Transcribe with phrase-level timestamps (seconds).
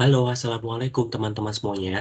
[0.00, 1.92] Halo, assalamualaikum teman-teman semuanya.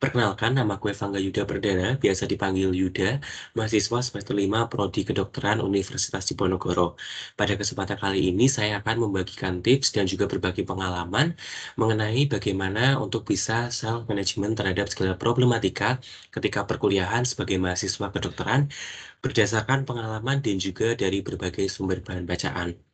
[0.00, 3.16] Perkenalkan, nama gue Fangga Yuda Perdana, biasa dipanggil Yuda,
[3.56, 7.00] mahasiswa semester 5 Prodi Kedokteran Universitas Diponegoro.
[7.40, 11.26] Pada kesempatan kali ini, saya akan membagikan tips dan juga berbagi pengalaman
[11.80, 15.96] mengenai bagaimana untuk bisa self-management terhadap segala problematika
[16.34, 18.68] ketika perkuliahan sebagai mahasiswa kedokteran
[19.24, 22.89] berdasarkan pengalaman dan juga dari berbagai sumber bahan bacaan.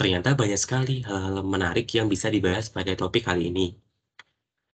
[0.00, 3.76] Ternyata banyak sekali hal-hal menarik yang bisa dibahas pada topik kali ini.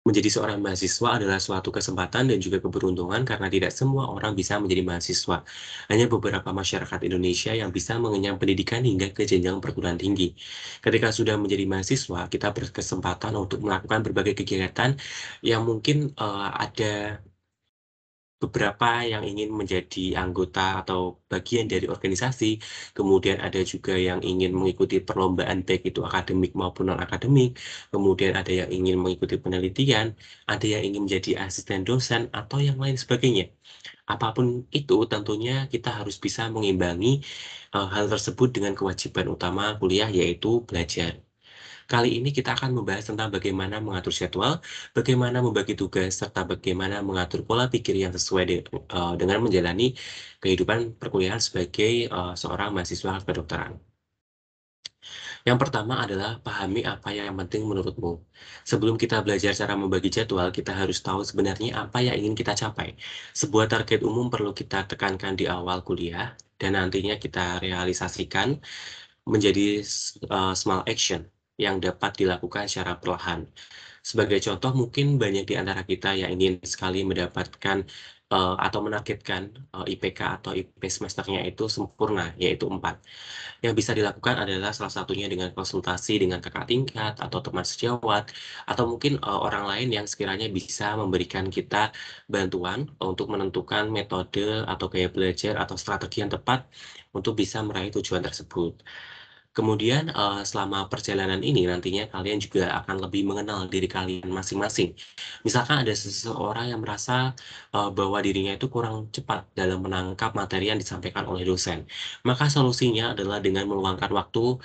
[0.03, 4.83] Menjadi seorang mahasiswa adalah suatu kesempatan dan juga keberuntungan karena tidak semua orang bisa menjadi
[4.83, 5.47] mahasiswa.
[5.87, 10.35] Hanya beberapa masyarakat Indonesia yang bisa mengenyam pendidikan hingga ke jenjang perguruan tinggi.
[10.83, 14.99] Ketika sudah menjadi mahasiswa, kita berkesempatan untuk melakukan berbagai kegiatan
[15.47, 17.23] yang mungkin uh, ada
[18.43, 21.01] beberapa yang ingin menjadi anggota atau
[21.33, 22.47] bagian dari organisasi,
[22.97, 27.49] kemudian ada juga yang ingin mengikuti perlombaan baik itu akademik maupun non-akademik,
[27.93, 30.07] kemudian ada yang ingin mengikuti penelitian,
[30.53, 33.45] ada yang ingin menjadi asisten dosen, atau yang lain sebagainya.
[34.13, 34.47] Apa pun
[34.79, 37.09] itu, tentunya kita harus bisa mengimbangi
[37.75, 41.13] uh, hal tersebut dengan kewajiban utama kuliah, yaitu belajar.
[41.91, 44.63] Kali ini kita akan membahas tentang bagaimana mengatur jadwal,
[44.97, 48.57] bagaimana membagi tugas, serta bagaimana mengatur pola pikir yang sesuai de
[48.97, 49.95] uh, dengan menjalani
[50.43, 53.75] kehidupan perkuliahan sebagai uh, seorang mahasiswa kedokteran.
[55.43, 58.23] Yang pertama adalah pahami apa yang penting menurutmu.
[58.63, 62.95] Sebelum kita belajar cara membagi jadwal, kita harus tahu sebenarnya apa yang ingin kita capai.
[63.35, 68.55] Sebuah target umum perlu kita tekankan di awal kuliah, dan nantinya kita realisasikan
[69.27, 69.83] menjadi
[70.31, 71.27] uh, small action
[71.61, 73.49] yang dapat dilakukan secara perlahan.
[74.03, 77.87] Sebagai contoh, mungkin banyak di antara kita yang ingin sekali mendapatkan
[78.33, 82.99] uh, atau menargetkan uh, IPK atau IP semesternya itu sempurna, yaitu 4.
[83.63, 88.33] Yang bisa dilakukan adalah salah satunya dengan konsultasi dengan kakak tingkat atau teman sejawat,
[88.67, 91.93] atau mungkin uh, orang lain yang sekiranya bisa memberikan kita
[92.27, 96.67] bantuan untuk menentukan metode atau gaya belajar atau strategi yang tepat
[97.15, 98.83] untuk bisa meraih tujuan tersebut.
[99.53, 104.97] Kemudian, uh, selama perjalanan ini nantinya kalian juga akan lebih mengenal diri kalian masing-masing.
[105.45, 107.37] Misalkan ada seseorang yang merasa,
[107.77, 111.85] uh, bahwa dirinya itu kurang cepat dalam menangkap materi yang disampaikan oleh dosen,
[112.25, 114.57] maka solusinya adalah dengan meluangkan waktu,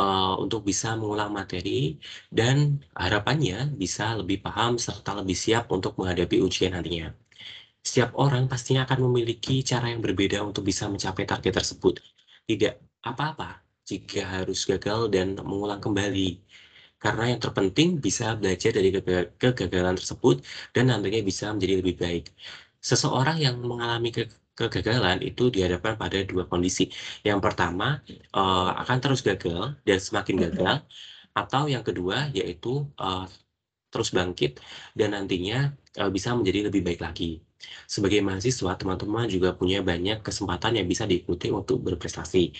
[0.00, 2.00] uh, untuk bisa mengulang materi
[2.32, 7.12] dan harapannya bisa lebih paham serta lebih siap untuk menghadapi ujian nantinya.
[7.84, 11.94] Setiap orang pastinya akan memiliki cara yang berbeda untuk bisa mencapai target tersebut.
[12.48, 12.72] Tidak
[13.04, 16.38] apa-apa jika harus gagal dan mengulang kembali.
[17.00, 18.90] Karena yang terpenting bisa belajar dari
[19.40, 20.36] kegagalan tersebut
[20.76, 22.24] dan nantinya bisa menjadi lebih baik.
[22.80, 24.22] Seseorang yang mengalami ke
[24.54, 26.92] kegagalan itu dihadapkan pada dua kondisi.
[27.24, 28.04] Yang pertama,
[28.36, 30.84] uh, akan terus gagal dan semakin gagal,
[31.32, 33.24] atau yang kedua yaitu uh,
[33.90, 34.60] terus bangkit
[34.94, 37.40] dan nantinya uh, bisa menjadi lebih baik lagi.
[37.94, 42.52] Sebagai mahasiswa, teman-teman juga punya banyak kesempatan yang bisa diikuti untuk berprestasi.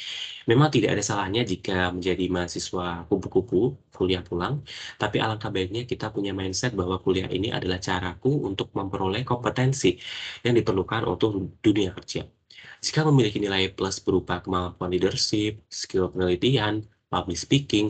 [0.51, 4.61] Memang tidak ada salahnya jika menjadi mahasiswa kupu-kupu, kuliah pulang,
[5.01, 9.97] tapi alangkah baiknya kita punya mindset bahwa kuliah ini adalah caraku untuk memperoleh kompetensi
[10.45, 11.31] yang diperlukan untuk
[11.65, 12.21] dunia kerja.
[12.85, 17.87] Jika memiliki nilai plus berupa kemampuan leadership, skill penelitian, public speaking,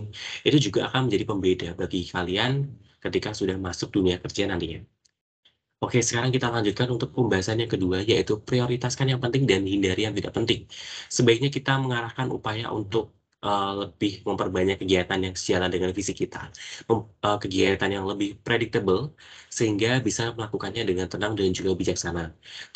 [0.47, 2.53] itu juga akan menjadi pembeda bagi kalian
[3.03, 5.00] ketika sudah masuk dunia kerja nantinya.
[5.85, 10.15] Oke, sekarang kita lanjutkan untuk pembahasan yang kedua, yaitu prioritaskan yang penting dan hindari yang
[10.19, 10.61] tidak penting.
[11.17, 13.05] Sebaiknya kita mengarahkan upaya untuk
[13.41, 16.39] uh, lebih memperbanyak kegiatan yang sejalan dengan visi kita,
[16.89, 19.17] Mem, uh, kegiatan yang lebih predictable,
[19.49, 22.23] sehingga bisa melakukannya dengan tenang dan juga bijaksana.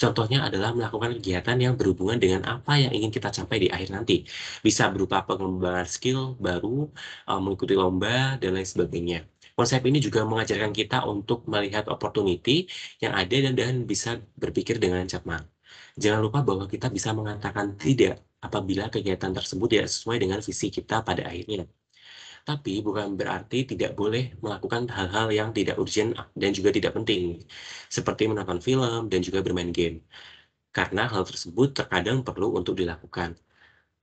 [0.00, 4.24] Contohnya adalah melakukan kegiatan yang berhubungan dengan apa yang ingin kita capai di akhir nanti.
[4.64, 6.88] Bisa berupa pengembangan skill baru,
[7.28, 9.33] uh, mengikuti lomba, dan lain sebagainya.
[9.54, 12.66] Konsep ini juga mengajarkan kita untuk melihat opportunity
[13.02, 14.10] yang ada dan, dan bisa
[14.42, 15.42] berpikir dengan cermat.
[16.02, 18.14] Jangan lupa bahwa kita bisa mengatakan tidak
[18.46, 21.64] apabila kegiatan tersebut tidak sesuai dengan visi kita pada akhirnya.
[22.44, 27.40] Tapi bukan berarti tidak boleh melakukan hal-hal yang tidak urgent dan juga tidak penting,
[27.96, 30.04] seperti menonton film dan juga bermain game.
[30.76, 33.30] Karena hal tersebut terkadang perlu untuk dilakukan.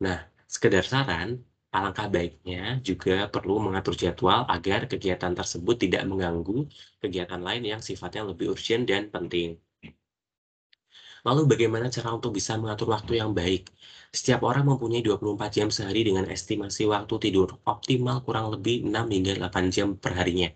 [0.05, 0.17] Nah,
[0.49, 1.29] sekedar saran,
[1.77, 6.57] Alangkah baiknya juga perlu mengatur jadwal agar kegiatan tersebut tidak mengganggu
[7.01, 9.49] kegiatan lain yang sifatnya lebih urgent dan penting.
[11.27, 13.61] Lalu bagaimana cara untuk bisa mengatur waktu yang baik?
[14.17, 19.31] Setiap orang mempunyai 24 jam sehari dengan estimasi waktu tidur optimal kurang lebih 6 hingga
[19.39, 20.49] 8 jam per harinya.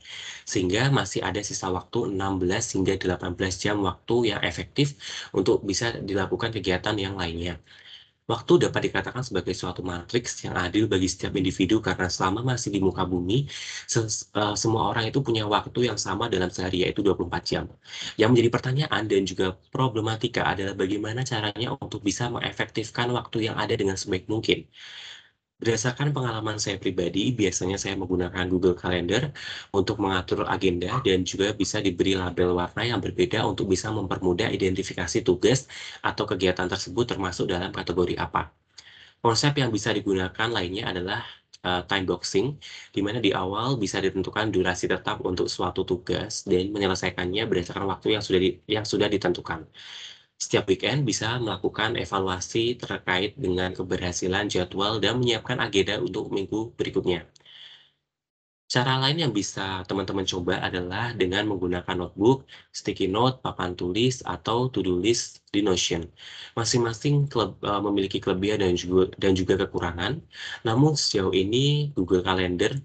[0.52, 4.88] Sehingga masih ada sisa waktu 16 hingga 18 jam waktu yang efektif
[5.38, 7.54] untuk bisa dilakukan kegiatan yang lainnya.
[8.26, 12.82] Waktu dapat dikatakan sebagai suatu matriks yang adil bagi setiap individu karena selama masih di
[12.82, 13.46] muka bumi,
[14.34, 17.66] eee, semua orang itu punya waktu yang sama dalam sehari, yaitu 24 jam.
[18.18, 23.78] Yang menjadi pertanyaan dan juga problematika adalah bagaimana caranya untuk bisa mengefektifkan waktu yang ada
[23.78, 24.66] dengan sebaik mungkin.
[25.56, 29.32] Berdasarkan pengalaman saya pribadi, biasanya saya menggunakan Google Calendar
[29.72, 35.24] untuk mengatur agenda dan juga bisa diberi label warna yang berbeda untuk bisa mempermudah identifikasi
[35.24, 35.60] tugas
[36.04, 38.52] atau kegiatan tersebut termasuk dalam kategori apa.
[39.24, 41.24] Konsep yang bisa digunakan lainnya adalah
[41.64, 42.48] uh, time boxing,
[42.96, 48.08] di mana di awal bisa ditentukan durasi tetap untuk suatu tugas dan menyelesaikannya berdasarkan waktu
[48.20, 49.64] yang sudah di, yang sudah ditentukan.
[50.46, 57.26] Setiap weekend bisa melakukan evaluasi terkait dengan keberhasilan jadwal dan menyiapkan agenda untuk minggu berikutnya.
[58.70, 64.70] Cara lain yang bisa teman-teman coba adalah dengan menggunakan notebook, sticky note, papan tulis, atau
[64.70, 66.06] to-do list di Notion.
[66.54, 70.22] Masing-masing uh, memiliki kelebihan dan juga, dan juga kekurangan,
[70.62, 72.78] namun sejauh ini Google Calendar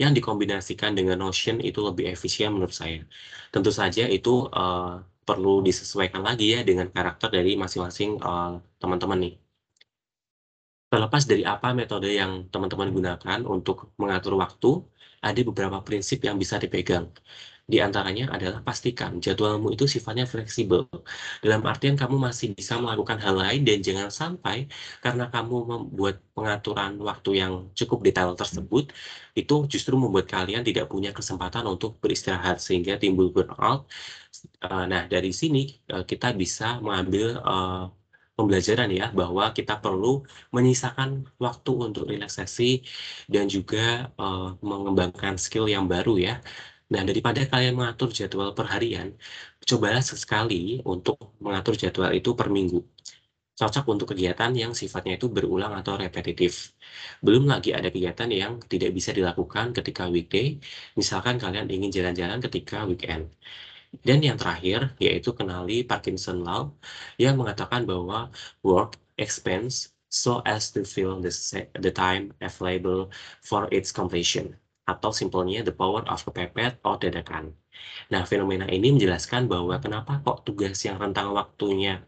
[0.00, 3.04] yang dikombinasikan dengan Notion itu lebih efisien menurut saya.
[3.52, 9.34] Tentu saja itu uh, perlu disesuaikan lagi ya dengan karakter dari masing-masing uh, teman-teman nih.
[10.92, 14.70] Terlepas dari apa metode yang teman-teman gunakan untuk mengatur waktu,
[15.24, 17.08] ada beberapa prinsip yang bisa dipegang.
[17.72, 20.84] Di antaranya adalah pastikan jadwalmu itu sifatnya fleksibel.
[21.40, 24.68] Dalam artian kamu masih bisa melakukan hal lain dan jangan sampai
[25.04, 28.84] karena kamu membuat pengaturan waktu yang cukup detail tersebut,
[29.32, 33.88] itu justru membuat kalian tidak punya kesempatan untuk beristirahat sehingga timbul burnout.
[34.64, 35.58] Eh, nah, dari sini
[35.92, 37.88] eh, kita bisa mengambil uh,
[38.42, 40.06] pembelajaran ya bahwa kita perlu
[40.56, 41.10] menyisakan
[41.44, 42.62] waktu untuk relaksasi
[43.32, 43.78] dan juga
[44.18, 46.32] uh, mengembangkan skill yang baru ya
[46.92, 49.08] Nah, daripada kalian mengatur jadwal per harian,
[49.68, 50.56] cobalah sesekali
[50.92, 52.78] untuk mengatur jadwal itu per minggu.
[53.58, 56.52] Cocok untuk kegiatan yang sifatnya itu berulang atau repetitif.
[57.24, 60.46] Belum lagi ada kegiatan yang tidak bisa dilakukan ketika weekday,
[61.00, 63.22] misalkan kalian ingin jalan-jalan ketika weekend.
[64.00, 66.72] Dan yang terakhir, yaitu kenali Parkinson Law,
[67.20, 68.32] yang mengatakan bahwa
[68.64, 71.32] work expense so as to fill the,
[71.84, 73.12] the time available
[73.44, 74.56] for its completion
[74.88, 77.52] atau simpelnya the power of kepepet atau dadakan.
[78.12, 82.02] Nah, fenomena ini menjelaskan bahwa kenapa kok tugas yang rentang waktunya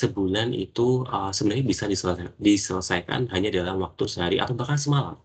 [0.00, 5.16] sebulan itu uh, sebenarnya bisa diselesaikan, diselesaikan hanya dalam waktu sehari atau bahkan semalam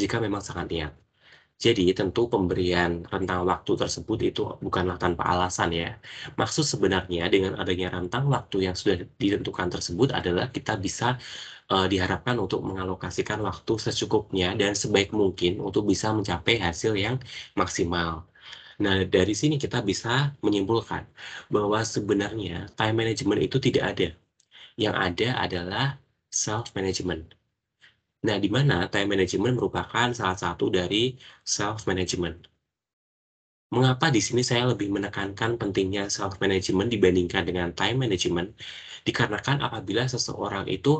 [0.00, 0.92] jika memang sangat niat.
[1.64, 5.88] Jadi tentu pemberian rentang waktu tersebut itu bukanlah tanpa alasan ya.
[6.40, 11.18] Maksud sebenarnya dengan adanya rentang waktu yang sudah ditentukan tersebut adalah kita bisa
[11.72, 17.16] uh, diharapkan untuk mengalokasikan waktu secukupnya dan sebaik mungkin untuk bisa mencapai hasil yang
[17.60, 18.10] maksimal.
[18.84, 21.02] Nah, dari sini kita bisa menyimpulkan
[21.54, 24.08] bahwa sebenarnya time management itu tidak ada.
[24.78, 25.86] Yang ada adalah
[26.30, 27.34] self management.
[28.26, 31.14] Nah, di mana time management merupakan salah satu dari
[31.46, 32.36] self management.
[33.74, 38.48] Mengapa di sini saya lebih menekankan pentingnya self management dibandingkan dengan time management?
[39.06, 40.90] Dikarenakan apabila seseorang itu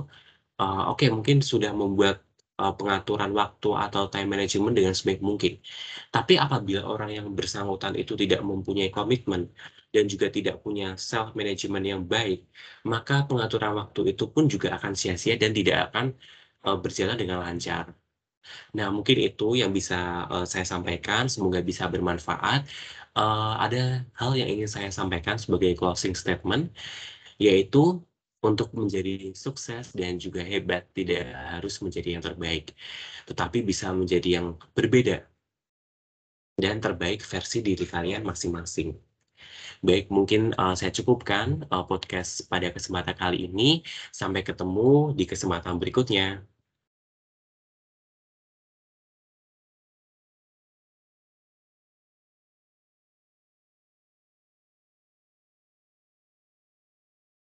[0.62, 2.16] uh, oke okay, mungkin sudah membuat
[2.60, 5.52] uh, pengaturan waktu atau time management dengan sebaik mungkin.
[6.14, 9.50] Tapi apabila orang yang bersangkutan itu tidak mempunyai komitmen
[9.94, 12.38] dan juga tidak punya self management yang baik,
[12.92, 16.06] maka pengaturan waktu itu pun juga akan sia-sia dan tidak akan
[16.66, 17.94] uh, berjalan dengan lancar.
[18.74, 22.64] Nah, mungkin itu yang bisa uh, saya sampaikan, semoga bisa bermanfaat.
[23.18, 26.70] Uh, ada hal yang ingin saya sampaikan sebagai closing statement,
[27.36, 28.00] yaitu
[28.38, 31.26] untuk menjadi sukses dan juga hebat tidak
[31.58, 32.70] harus menjadi yang terbaik,
[33.26, 35.26] tetapi bisa menjadi yang berbeda
[36.58, 38.94] dan terbaik versi diri kalian masing-masing.
[39.86, 43.86] Baik, mungkin uh, saya cukupkan uh, podcast pada kesempatan kali ini.
[44.10, 46.42] Sampai ketemu di kesempatan berikutnya.